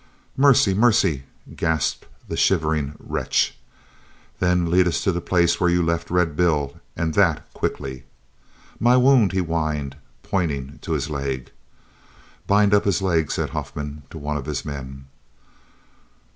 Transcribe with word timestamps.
"Mercy! 0.35 0.73
Mercy!" 0.73 1.25
gasped 1.55 2.07
the 2.27 2.35
shivering 2.35 2.95
wretch. 2.97 3.55
"Then 4.39 4.71
lead 4.71 4.87
us 4.87 5.03
to 5.03 5.11
the 5.11 5.21
place 5.21 5.61
where 5.61 5.69
you 5.69 5.83
left 5.83 6.09
Red 6.09 6.35
Bill, 6.35 6.79
and 6.95 7.13
that 7.13 7.47
quickly." 7.53 8.05
"My 8.79 8.97
wound," 8.97 9.31
he 9.31 9.41
whined, 9.41 9.95
pointing 10.23 10.79
to 10.81 10.93
his 10.93 11.11
leg. 11.11 11.51
"Bind 12.47 12.73
up 12.73 12.85
his 12.85 13.03
leg," 13.03 13.29
said 13.29 13.51
Huffman 13.51 14.01
to 14.09 14.17
one 14.17 14.37
of 14.37 14.47
his 14.47 14.65
men. 14.65 15.05